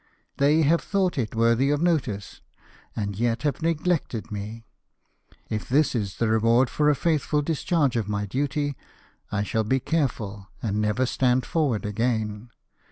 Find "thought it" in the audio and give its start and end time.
0.81-1.35